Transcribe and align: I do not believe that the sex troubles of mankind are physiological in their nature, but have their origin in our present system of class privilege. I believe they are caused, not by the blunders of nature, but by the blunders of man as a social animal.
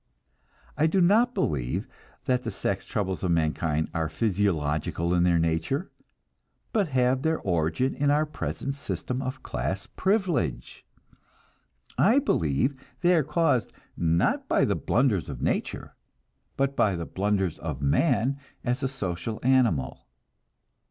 I 0.75 0.87
do 0.87 0.99
not 0.99 1.35
believe 1.35 1.87
that 2.25 2.41
the 2.41 2.49
sex 2.49 2.87
troubles 2.87 3.21
of 3.21 3.29
mankind 3.29 3.91
are 3.93 4.09
physiological 4.09 5.13
in 5.13 5.21
their 5.21 5.37
nature, 5.37 5.91
but 6.73 6.87
have 6.87 7.21
their 7.21 7.39
origin 7.39 7.93
in 7.93 8.09
our 8.09 8.25
present 8.25 8.73
system 8.73 9.21
of 9.21 9.43
class 9.43 9.85
privilege. 9.85 10.83
I 11.99 12.17
believe 12.17 12.75
they 13.01 13.13
are 13.13 13.21
caused, 13.21 13.71
not 13.95 14.47
by 14.47 14.65
the 14.65 14.73
blunders 14.75 15.29
of 15.29 15.43
nature, 15.43 15.93
but 16.57 16.75
by 16.75 16.95
the 16.95 17.05
blunders 17.05 17.59
of 17.59 17.79
man 17.83 18.39
as 18.63 18.81
a 18.81 18.87
social 18.87 19.39
animal. 19.43 20.07